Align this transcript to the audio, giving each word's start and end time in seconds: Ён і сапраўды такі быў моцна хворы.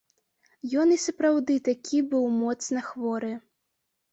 Ён 0.83 0.93
і 0.95 0.97
сапраўды 1.03 1.57
такі 1.69 2.01
быў 2.15 2.25
моцна 2.41 2.85
хворы. 2.89 3.31